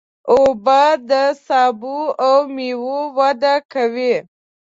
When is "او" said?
2.25-2.35